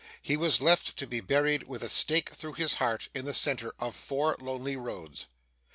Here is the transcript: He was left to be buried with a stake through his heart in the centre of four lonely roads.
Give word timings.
He 0.23 0.35
was 0.35 0.61
left 0.61 0.97
to 0.97 1.05
be 1.05 1.19
buried 1.19 1.67
with 1.67 1.83
a 1.83 1.87
stake 1.87 2.31
through 2.31 2.53
his 2.53 2.73
heart 2.81 3.07
in 3.13 3.25
the 3.25 3.35
centre 3.35 3.71
of 3.77 3.95
four 3.95 4.35
lonely 4.39 4.75
roads. 4.75 5.27